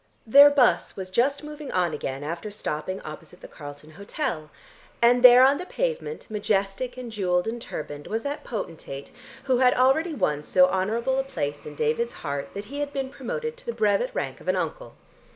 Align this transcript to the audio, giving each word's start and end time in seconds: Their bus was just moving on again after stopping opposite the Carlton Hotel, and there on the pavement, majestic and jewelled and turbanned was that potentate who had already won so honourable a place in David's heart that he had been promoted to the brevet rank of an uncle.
Their 0.25 0.49
bus 0.49 0.95
was 0.95 1.11
just 1.11 1.43
moving 1.43 1.71
on 1.73 1.93
again 1.93 2.23
after 2.23 2.49
stopping 2.49 2.99
opposite 3.01 3.39
the 3.41 3.47
Carlton 3.47 3.91
Hotel, 3.91 4.49
and 4.99 5.21
there 5.21 5.45
on 5.45 5.59
the 5.59 5.65
pavement, 5.67 6.25
majestic 6.27 6.97
and 6.97 7.11
jewelled 7.11 7.45
and 7.45 7.61
turbanned 7.61 8.07
was 8.07 8.23
that 8.23 8.43
potentate 8.43 9.11
who 9.43 9.57
had 9.59 9.75
already 9.75 10.15
won 10.15 10.41
so 10.41 10.67
honourable 10.69 11.19
a 11.19 11.23
place 11.23 11.67
in 11.67 11.75
David's 11.75 12.13
heart 12.13 12.55
that 12.55 12.65
he 12.65 12.79
had 12.79 12.91
been 12.91 13.09
promoted 13.11 13.55
to 13.57 13.65
the 13.67 13.73
brevet 13.75 14.09
rank 14.15 14.41
of 14.41 14.47
an 14.47 14.55
uncle. 14.55 14.95